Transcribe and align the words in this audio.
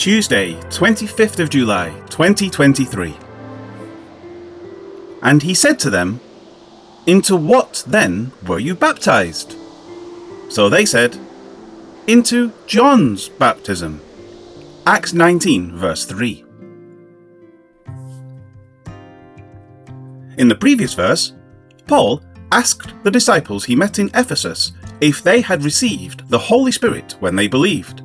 Tuesday, 0.00 0.54
25th 0.70 1.40
of 1.40 1.50
July, 1.50 1.90
2023. 2.08 3.14
And 5.22 5.42
he 5.42 5.52
said 5.52 5.78
to 5.80 5.90
them, 5.90 6.20
Into 7.06 7.36
what 7.36 7.84
then 7.86 8.32
were 8.46 8.58
you 8.58 8.74
baptized? 8.74 9.56
So 10.48 10.70
they 10.70 10.86
said, 10.86 11.18
Into 12.06 12.50
John's 12.66 13.28
baptism. 13.28 14.00
Acts 14.86 15.12
19, 15.12 15.76
verse 15.76 16.06
3. 16.06 16.46
In 20.38 20.48
the 20.48 20.56
previous 20.58 20.94
verse, 20.94 21.34
Paul 21.86 22.22
asked 22.52 22.94
the 23.02 23.10
disciples 23.10 23.66
he 23.66 23.76
met 23.76 23.98
in 23.98 24.10
Ephesus 24.14 24.72
if 25.02 25.22
they 25.22 25.42
had 25.42 25.62
received 25.62 26.26
the 26.30 26.38
Holy 26.38 26.72
Spirit 26.72 27.16
when 27.20 27.36
they 27.36 27.48
believed. 27.48 27.99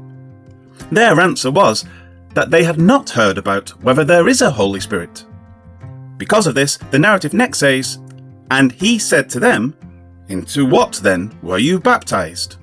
Their 0.91 1.19
answer 1.19 1.51
was 1.51 1.85
that 2.33 2.51
they 2.51 2.63
had 2.63 2.79
not 2.79 3.09
heard 3.09 3.37
about 3.37 3.69
whether 3.81 4.03
there 4.03 4.27
is 4.27 4.41
a 4.41 4.51
Holy 4.51 4.79
Spirit. 4.79 5.25
Because 6.17 6.47
of 6.47 6.55
this, 6.55 6.77
the 6.91 6.99
narrative 6.99 7.33
next 7.33 7.59
says, 7.59 7.99
And 8.51 8.71
he 8.71 8.99
said 8.99 9.29
to 9.31 9.39
them, 9.39 9.75
Into 10.27 10.65
what 10.65 10.93
then 11.03 11.37
were 11.41 11.57
you 11.57 11.79
baptized? 11.79 12.57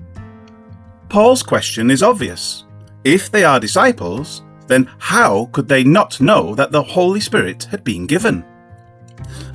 Paul's 1.09 1.43
question 1.43 1.91
is 1.91 2.01
obvious. 2.03 2.63
If 3.03 3.29
they 3.29 3.43
are 3.43 3.59
disciples, 3.59 4.43
then 4.67 4.89
how 4.97 5.49
could 5.51 5.67
they 5.67 5.83
not 5.83 6.21
know 6.21 6.55
that 6.55 6.71
the 6.71 6.81
Holy 6.81 7.19
Spirit 7.19 7.65
had 7.65 7.83
been 7.83 8.07
given? 8.07 8.43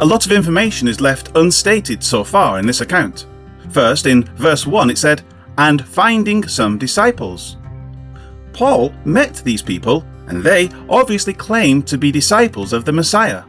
A 0.00 0.06
lot 0.06 0.26
of 0.26 0.32
information 0.32 0.86
is 0.88 1.00
left 1.00 1.36
unstated 1.36 2.02
so 2.04 2.22
far 2.22 2.58
in 2.58 2.66
this 2.66 2.80
account. 2.80 3.26
First, 3.70 4.06
in 4.06 4.24
verse 4.36 4.66
1, 4.66 4.90
it 4.90 4.98
said, 4.98 5.22
And 5.56 5.86
finding 5.86 6.46
some 6.46 6.78
disciples. 6.78 7.56
Paul 8.58 8.92
met 9.04 9.36
these 9.44 9.62
people, 9.62 10.04
and 10.26 10.42
they 10.42 10.68
obviously 10.88 11.32
claimed 11.32 11.86
to 11.86 11.96
be 11.96 12.10
disciples 12.10 12.72
of 12.72 12.84
the 12.84 12.92
Messiah. 12.92 13.44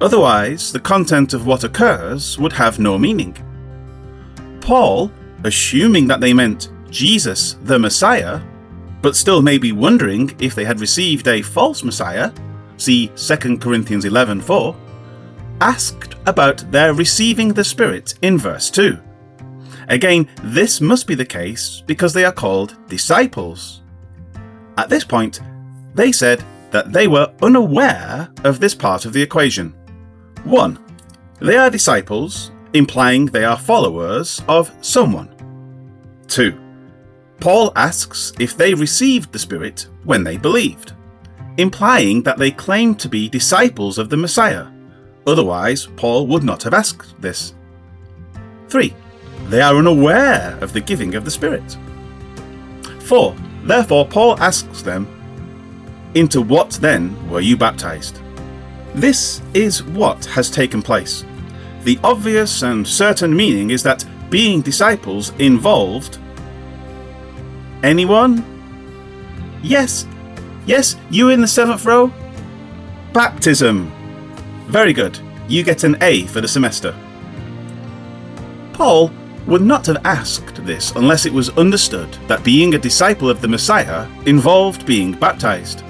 Otherwise, 0.00 0.72
the 0.72 0.80
content 0.80 1.34
of 1.34 1.44
what 1.46 1.64
occurs 1.64 2.38
would 2.38 2.54
have 2.54 2.78
no 2.78 2.96
meaning. 2.96 3.36
Paul, 4.62 5.12
assuming 5.44 6.06
that 6.06 6.20
they 6.22 6.32
meant 6.32 6.70
Jesus 6.88 7.58
the 7.64 7.78
Messiah, 7.78 8.40
but 9.02 9.16
still 9.16 9.42
maybe 9.42 9.70
wondering 9.70 10.34
if 10.38 10.54
they 10.54 10.64
had 10.64 10.80
received 10.80 11.28
a 11.28 11.42
false 11.42 11.84
Messiah, 11.84 12.32
see 12.78 13.12
2 13.16 13.58
Corinthians 13.58 14.06
11:4, 14.06 14.74
asked 15.60 16.14
about 16.24 16.64
their 16.72 16.94
receiving 16.94 17.52
the 17.52 17.64
Spirit 17.64 18.14
in 18.22 18.38
verse 18.38 18.70
2. 18.70 18.96
Again, 19.88 20.26
this 20.42 20.80
must 20.80 21.06
be 21.06 21.14
the 21.14 21.32
case 21.40 21.82
because 21.86 22.14
they 22.14 22.24
are 22.24 22.32
called 22.32 22.78
disciples. 22.88 23.81
At 24.78 24.88
this 24.88 25.04
point, 25.04 25.40
they 25.94 26.12
said 26.12 26.44
that 26.70 26.92
they 26.92 27.06
were 27.06 27.32
unaware 27.42 28.30
of 28.44 28.60
this 28.60 28.74
part 28.74 29.04
of 29.04 29.12
the 29.12 29.22
equation. 29.22 29.74
1. 30.44 30.78
They 31.40 31.56
are 31.56 31.70
disciples, 31.70 32.50
implying 32.72 33.26
they 33.26 33.44
are 33.44 33.58
followers 33.58 34.42
of 34.48 34.72
someone. 34.80 35.28
2. 36.28 36.58
Paul 37.40 37.72
asks 37.76 38.32
if 38.38 38.56
they 38.56 38.72
received 38.72 39.32
the 39.32 39.38
Spirit 39.38 39.88
when 40.04 40.24
they 40.24 40.36
believed, 40.36 40.92
implying 41.58 42.22
that 42.22 42.38
they 42.38 42.50
claimed 42.50 42.98
to 43.00 43.08
be 43.08 43.28
disciples 43.28 43.98
of 43.98 44.08
the 44.08 44.16
Messiah. 44.16 44.66
Otherwise, 45.26 45.88
Paul 45.96 46.26
would 46.28 46.44
not 46.44 46.62
have 46.62 46.74
asked 46.74 47.20
this. 47.20 47.54
3. 48.68 48.94
They 49.48 49.60
are 49.60 49.76
unaware 49.76 50.56
of 50.60 50.72
the 50.72 50.80
giving 50.80 51.14
of 51.14 51.24
the 51.24 51.30
Spirit. 51.30 51.76
4. 53.00 53.36
Therefore, 53.62 54.06
Paul 54.06 54.38
asks 54.40 54.82
them, 54.82 55.06
Into 56.14 56.42
what 56.42 56.70
then 56.72 57.16
were 57.30 57.40
you 57.40 57.56
baptized? 57.56 58.20
This 58.94 59.40
is 59.54 59.82
what 59.82 60.24
has 60.26 60.50
taken 60.50 60.82
place. 60.82 61.24
The 61.84 61.98
obvious 62.04 62.62
and 62.62 62.86
certain 62.86 63.34
meaning 63.34 63.70
is 63.70 63.82
that 63.82 64.04
being 64.30 64.60
disciples 64.60 65.32
involved. 65.38 66.18
Anyone? 67.82 68.44
Yes, 69.62 70.06
yes, 70.66 70.96
you 71.10 71.30
in 71.30 71.40
the 71.40 71.48
seventh 71.48 71.84
row? 71.84 72.12
Baptism. 73.12 73.90
Very 74.66 74.92
good. 74.92 75.18
You 75.48 75.62
get 75.62 75.84
an 75.84 75.96
A 76.02 76.26
for 76.26 76.40
the 76.40 76.48
semester. 76.48 76.94
Paul 78.72 79.12
would 79.46 79.62
not 79.62 79.86
have 79.86 80.04
asked 80.04 80.64
this 80.64 80.92
unless 80.92 81.26
it 81.26 81.32
was 81.32 81.50
understood 81.50 82.12
that 82.28 82.44
being 82.44 82.74
a 82.74 82.78
disciple 82.78 83.28
of 83.28 83.40
the 83.40 83.48
Messiah 83.48 84.08
involved 84.26 84.86
being 84.86 85.12
baptized. 85.12 85.82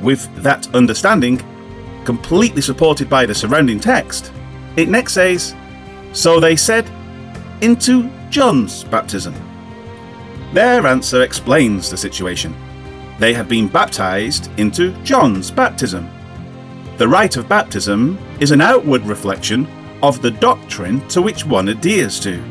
With 0.00 0.34
that 0.36 0.72
understanding, 0.74 1.42
completely 2.04 2.62
supported 2.62 3.10
by 3.10 3.26
the 3.26 3.34
surrounding 3.34 3.78
text, 3.78 4.32
it 4.76 4.88
next 4.88 5.12
says, 5.12 5.54
So 6.12 6.40
they 6.40 6.56
said, 6.56 6.90
into 7.60 8.10
John's 8.30 8.84
baptism. 8.84 9.34
Their 10.54 10.86
answer 10.86 11.22
explains 11.22 11.90
the 11.90 11.96
situation. 11.96 12.54
They 13.18 13.34
had 13.34 13.48
been 13.48 13.68
baptized 13.68 14.50
into 14.58 14.92
John's 15.02 15.50
baptism. 15.50 16.08
The 16.96 17.06
rite 17.06 17.36
of 17.36 17.48
baptism 17.48 18.18
is 18.40 18.50
an 18.50 18.60
outward 18.60 19.02
reflection 19.02 19.66
of 20.02 20.22
the 20.22 20.30
doctrine 20.30 21.06
to 21.08 21.22
which 21.22 21.44
one 21.44 21.68
adheres 21.68 22.20
to. 22.20 22.42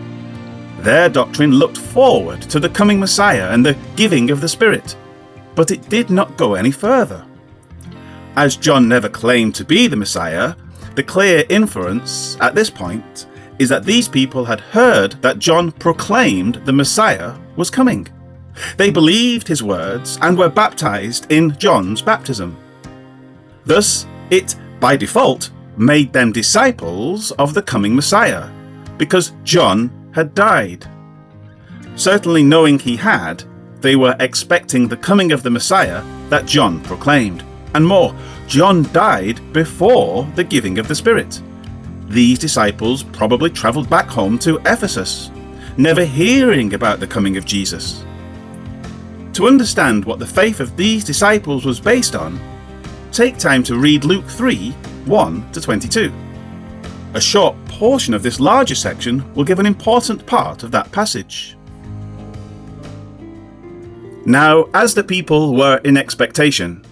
Their 0.79 1.09
doctrine 1.09 1.51
looked 1.51 1.77
forward 1.77 2.41
to 2.43 2.59
the 2.59 2.69
coming 2.69 2.99
Messiah 2.99 3.49
and 3.51 3.65
the 3.65 3.77
giving 3.95 4.31
of 4.31 4.41
the 4.41 4.47
Spirit, 4.47 4.95
but 5.55 5.71
it 5.71 5.89
did 5.89 6.09
not 6.09 6.37
go 6.37 6.55
any 6.55 6.71
further. 6.71 7.25
As 8.35 8.55
John 8.55 8.87
never 8.87 9.09
claimed 9.09 9.55
to 9.55 9.65
be 9.65 9.87
the 9.87 9.97
Messiah, 9.97 10.55
the 10.95 11.03
clear 11.03 11.43
inference 11.49 12.37
at 12.39 12.55
this 12.55 12.69
point 12.69 13.27
is 13.59 13.67
that 13.69 13.83
these 13.83 14.07
people 14.07 14.45
had 14.45 14.61
heard 14.61 15.11
that 15.21 15.39
John 15.39 15.71
proclaimed 15.71 16.55
the 16.66 16.73
Messiah 16.73 17.35
was 17.57 17.69
coming. 17.69 18.07
They 18.77 18.89
believed 18.89 19.47
his 19.47 19.61
words 19.61 20.17
and 20.21 20.37
were 20.37 20.49
baptized 20.49 21.31
in 21.31 21.57
John's 21.57 22.01
baptism. 22.01 22.57
Thus, 23.66 24.07
it, 24.29 24.55
by 24.79 24.95
default, 24.95 25.51
made 25.79 26.12
them 26.12 26.34
disciples 26.34 27.31
of 27.31 27.53
the 27.53 27.62
coming 27.62 27.95
Messiah, 27.95 28.50
because 28.97 29.31
John 29.45 30.12
had 30.13 30.35
died. 30.35 30.85
Certainly 31.95 32.44
knowing 32.44 32.78
he 32.78 32.97
had, 32.97 33.44
they 33.79 33.95
were 33.95 34.17
expecting 34.19 34.88
the 34.88 34.97
coming 34.97 35.31
of 35.31 35.41
the 35.41 35.50
Messiah 35.50 36.03
that 36.28 36.45
John 36.45 36.81
proclaimed. 36.84 37.45
And 37.73 37.88
more, 37.88 38.13
John 38.45 38.91
died 38.91 39.53
before 39.53 40.25
the 40.35 40.44
giving 40.44 40.79
of 40.79 40.90
the 40.90 40.95
Spirit. 40.95 41.41
These 42.07 42.40
disciples 42.40 43.03
probably 43.03 43.50
travelled 43.50 43.90
back 43.90 44.07
home 44.07 44.38
to 44.40 44.57
Ephesus, 44.66 45.31
never 45.78 46.03
hearing 46.03 46.73
about 46.73 47.00
the 47.00 47.07
coming 47.07 47.38
of 47.38 47.46
Jesus. 47.46 48.03
To 49.34 49.47
understand 49.47 50.03
what 50.03 50.19
the 50.19 50.28
faith 50.28 50.59
of 50.59 50.75
these 50.75 51.06
disciples 51.06 51.63
was 51.63 51.79
based 51.79 52.17
on, 52.17 52.38
take 53.13 53.38
time 53.38 53.63
to 53.63 53.78
read 53.78 54.03
Luke 54.03 54.28
3 54.28 54.75
1 55.05 55.51
to 55.51 55.61
22. 55.61 56.13
A 57.13 57.21
short 57.21 57.55
portion 57.65 58.13
of 58.13 58.21
this 58.21 58.39
larger 58.39 58.75
section 58.75 59.33
will 59.33 59.43
give 59.43 59.59
an 59.59 59.65
important 59.65 60.25
part 60.25 60.63
of 60.63 60.71
that 60.71 60.91
passage. 60.91 61.57
Now, 64.25 64.65
as 64.73 64.93
the 64.93 65.03
people 65.03 65.55
were 65.55 65.77
in 65.77 65.97
expectation, 65.97 66.85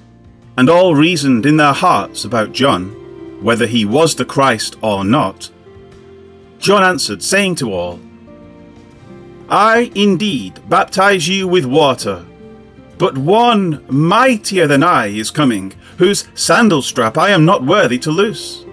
and 0.57 0.69
all 0.69 0.95
reasoned 0.95 1.45
in 1.45 1.57
their 1.57 1.73
hearts 1.73 2.25
about 2.25 2.51
John, 2.51 2.89
whether 3.43 3.67
he 3.67 3.85
was 3.85 4.15
the 4.15 4.25
Christ 4.25 4.75
or 4.81 5.03
not, 5.03 5.51
John 6.57 6.83
answered, 6.83 7.21
saying 7.21 7.55
to 7.55 7.71
all, 7.71 7.99
I 9.49 9.91
indeed 9.93 10.59
baptize 10.67 11.27
you 11.27 11.47
with 11.47 11.65
water, 11.65 12.25
but 12.97 13.17
one 13.17 13.85
mightier 13.87 14.65
than 14.65 14.81
I 14.81 15.07
is 15.07 15.29
coming, 15.29 15.73
whose 15.97 16.27
sandal 16.33 16.81
strap 16.81 17.17
I 17.17 17.29
am 17.29 17.45
not 17.45 17.63
worthy 17.63 17.99
to 17.99 18.11
loose. 18.11 18.65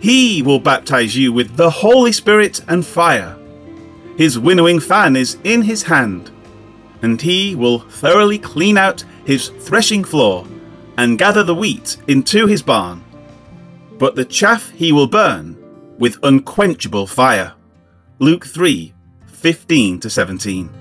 He 0.00 0.42
will 0.42 0.58
baptize 0.58 1.16
you 1.16 1.32
with 1.32 1.56
the 1.56 1.70
Holy 1.70 2.12
Spirit 2.12 2.62
and 2.68 2.84
fire. 2.84 3.36
His 4.16 4.38
winnowing 4.38 4.80
fan 4.80 5.16
is 5.16 5.38
in 5.44 5.62
his 5.62 5.82
hand, 5.82 6.30
and 7.02 7.20
he 7.20 7.54
will 7.54 7.80
thoroughly 7.80 8.38
clean 8.38 8.76
out 8.76 9.04
his 9.24 9.48
threshing 9.48 10.04
floor 10.04 10.46
and 10.96 11.18
gather 11.18 11.42
the 11.42 11.54
wheat 11.54 11.96
into 12.08 12.46
his 12.46 12.62
barn. 12.62 13.04
But 13.98 14.16
the 14.16 14.24
chaff 14.24 14.70
he 14.70 14.92
will 14.92 15.06
burn 15.06 15.56
with 15.98 16.18
unquenchable 16.22 17.06
fire. 17.06 17.52
Luke 18.18 18.46
3 18.46 18.92
15 19.26 20.00
to 20.00 20.10
17. 20.10 20.79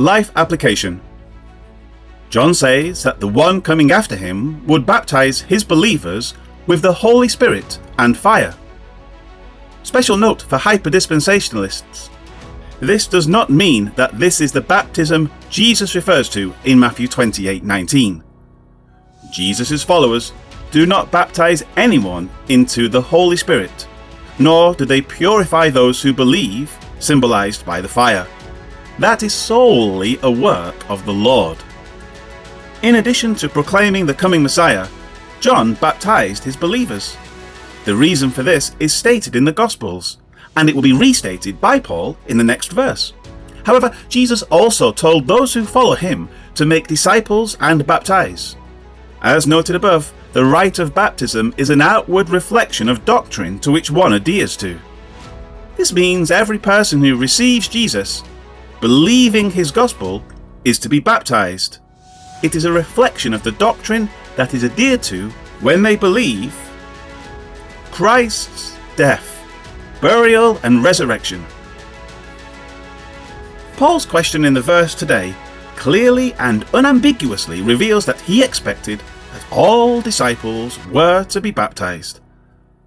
Life 0.00 0.32
application 0.34 0.98
John 2.30 2.54
says 2.54 3.02
that 3.02 3.20
the 3.20 3.28
one 3.28 3.60
coming 3.60 3.90
after 3.90 4.16
him 4.16 4.66
would 4.66 4.86
baptize 4.86 5.42
his 5.42 5.62
believers 5.62 6.32
with 6.66 6.80
the 6.80 6.94
Holy 6.94 7.28
Spirit 7.28 7.78
and 7.98 8.16
fire. 8.16 8.54
Special 9.82 10.16
note 10.16 10.40
for 10.40 10.56
hyperdispensationalists. 10.56 12.08
This 12.80 13.06
does 13.06 13.28
not 13.28 13.50
mean 13.50 13.92
that 13.96 14.18
this 14.18 14.40
is 14.40 14.52
the 14.52 14.62
baptism 14.62 15.30
Jesus 15.50 15.94
refers 15.94 16.30
to 16.30 16.54
in 16.64 16.80
Matthew 16.80 17.06
28:19. 17.06 18.22
Jesus' 19.30 19.82
followers 19.82 20.32
do 20.70 20.86
not 20.86 21.10
baptize 21.10 21.62
anyone 21.76 22.30
into 22.48 22.88
the 22.88 23.02
Holy 23.02 23.36
Spirit, 23.36 23.86
nor 24.38 24.74
do 24.74 24.86
they 24.86 25.02
purify 25.02 25.68
those 25.68 26.00
who 26.00 26.14
believe, 26.14 26.74
symbolized 27.00 27.66
by 27.66 27.82
the 27.82 27.94
fire. 28.00 28.26
That 29.00 29.22
is 29.22 29.32
solely 29.32 30.18
a 30.22 30.30
work 30.30 30.74
of 30.90 31.06
the 31.06 31.12
Lord. 31.12 31.56
In 32.82 32.96
addition 32.96 33.34
to 33.36 33.48
proclaiming 33.48 34.04
the 34.04 34.12
coming 34.12 34.42
Messiah, 34.42 34.86
John 35.40 35.72
baptized 35.72 36.44
his 36.44 36.54
believers. 36.54 37.16
The 37.86 37.96
reason 37.96 38.28
for 38.28 38.42
this 38.42 38.76
is 38.78 38.92
stated 38.92 39.36
in 39.36 39.46
the 39.46 39.52
Gospels, 39.52 40.18
and 40.54 40.68
it 40.68 40.74
will 40.74 40.82
be 40.82 40.92
restated 40.92 41.62
by 41.62 41.80
Paul 41.80 42.18
in 42.28 42.36
the 42.36 42.44
next 42.44 42.72
verse. 42.72 43.14
However, 43.64 43.96
Jesus 44.10 44.42
also 44.42 44.92
told 44.92 45.26
those 45.26 45.54
who 45.54 45.64
follow 45.64 45.94
him 45.94 46.28
to 46.54 46.66
make 46.66 46.86
disciples 46.86 47.56
and 47.58 47.86
baptize. 47.86 48.54
As 49.22 49.46
noted 49.46 49.76
above, 49.76 50.12
the 50.34 50.44
rite 50.44 50.78
of 50.78 50.94
baptism 50.94 51.54
is 51.56 51.70
an 51.70 51.80
outward 51.80 52.28
reflection 52.28 52.90
of 52.90 53.06
doctrine 53.06 53.60
to 53.60 53.72
which 53.72 53.90
one 53.90 54.12
adheres 54.12 54.58
to. 54.58 54.78
This 55.78 55.90
means 55.90 56.30
every 56.30 56.58
person 56.58 57.00
who 57.00 57.16
receives 57.16 57.66
Jesus, 57.66 58.22
believing 58.80 59.50
his 59.50 59.70
gospel, 59.70 60.22
is 60.64 60.78
to 60.78 60.88
be 60.88 61.00
baptized. 61.00 61.78
It 62.42 62.54
is 62.54 62.64
a 62.64 62.72
reflection 62.72 63.34
of 63.34 63.42
the 63.42 63.52
doctrine 63.52 64.08
that 64.36 64.54
is 64.54 64.64
adhered 64.64 65.02
to 65.04 65.30
when 65.60 65.82
they 65.82 65.96
believe 65.96 66.54
Christ's 67.90 68.76
death, 68.96 69.44
burial, 70.00 70.58
and 70.62 70.82
resurrection. 70.82 71.44
Paul's 73.76 74.06
question 74.06 74.44
in 74.44 74.54
the 74.54 74.60
verse 74.60 74.94
today 74.94 75.34
clearly 75.76 76.34
and 76.34 76.66
unambiguously 76.74 77.62
reveals 77.62 78.04
that 78.04 78.20
he 78.20 78.44
expected 78.44 79.00
that 79.32 79.46
all 79.50 80.02
disciples 80.02 80.78
were 80.88 81.24
to 81.24 81.40
be 81.40 81.50
baptized. 81.50 82.20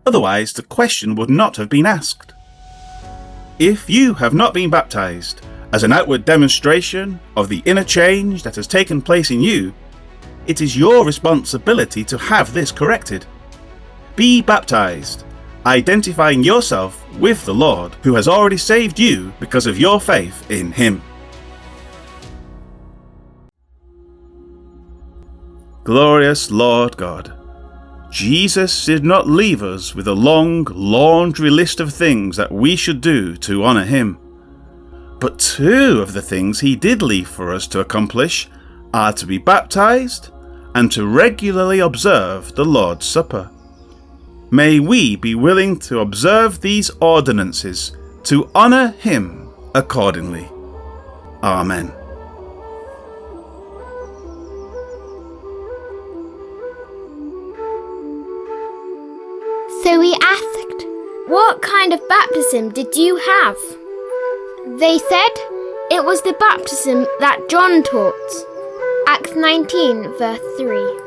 Otherwise, 0.05 0.53
the 0.53 0.61
question 0.61 1.15
would 1.15 1.29
not 1.29 1.57
have 1.57 1.69
been 1.69 1.87
asked. 1.87 2.33
If 3.57 3.89
you 3.89 4.13
have 4.15 4.35
not 4.35 4.53
been 4.53 4.69
baptized 4.69 5.41
as 5.73 5.83
an 5.83 5.91
outward 5.91 6.23
demonstration 6.23 7.19
of 7.35 7.49
the 7.49 7.63
inner 7.65 7.83
change 7.83 8.43
that 8.43 8.55
has 8.55 8.67
taken 8.67 9.01
place 9.01 9.31
in 9.31 9.41
you, 9.41 9.73
it 10.45 10.61
is 10.61 10.77
your 10.77 11.03
responsibility 11.03 12.03
to 12.03 12.17
have 12.17 12.53
this 12.53 12.71
corrected. 12.71 13.25
Be 14.15 14.39
baptized, 14.39 15.25
identifying 15.65 16.43
yourself 16.43 17.03
with 17.17 17.43
the 17.45 17.55
Lord 17.55 17.95
who 18.03 18.13
has 18.13 18.27
already 18.27 18.57
saved 18.57 18.99
you 18.99 19.33
because 19.39 19.65
of 19.65 19.79
your 19.79 19.99
faith 19.99 20.49
in 20.51 20.71
Him. 20.71 21.01
Glorious 25.83 26.51
Lord 26.51 26.97
God, 26.97 27.33
Jesus 28.11 28.85
did 28.85 29.03
not 29.03 29.27
leave 29.27 29.63
us 29.63 29.95
with 29.95 30.07
a 30.07 30.13
long 30.13 30.65
laundry 30.69 31.49
list 31.49 31.79
of 31.79 31.91
things 31.91 32.37
that 32.37 32.51
we 32.51 32.75
should 32.75 33.01
do 33.01 33.35
to 33.37 33.63
honour 33.65 33.85
Him. 33.85 34.19
But 35.23 35.39
two 35.39 36.01
of 36.01 36.11
the 36.11 36.21
things 36.21 36.59
He 36.59 36.75
did 36.75 37.01
leave 37.01 37.29
for 37.29 37.53
us 37.53 37.65
to 37.67 37.79
accomplish 37.79 38.49
are 38.93 39.13
to 39.13 39.25
be 39.25 39.37
baptized 39.37 40.31
and 40.75 40.91
to 40.91 41.07
regularly 41.07 41.79
observe 41.79 42.53
the 42.55 42.65
Lord's 42.65 43.05
Supper. 43.05 43.49
May 44.51 44.81
we 44.81 45.15
be 45.15 45.33
willing 45.33 45.79
to 45.87 45.99
observe 45.99 46.59
these 46.59 46.91
ordinances 46.99 47.95
to 48.23 48.51
honour 48.53 48.89
Him 48.99 49.47
accordingly. 49.73 50.45
Amen. 51.41 51.87
So 59.83 60.01
we 60.01 60.13
asked, 60.21 60.85
What 61.27 61.61
kind 61.61 61.93
of 61.93 62.09
baptism 62.09 62.71
did 62.71 62.97
you 62.97 63.15
have? 63.15 63.82
They 64.79 64.97
said, 64.97 65.33
It 65.91 66.03
was 66.03 66.23
the 66.23 66.33
baptism 66.39 67.05
that 67.19 67.47
John 67.47 67.83
taught. 67.83 68.13
Acts 69.07 69.35
19, 69.35 70.17
verse 70.17 70.41
3. 70.57 71.02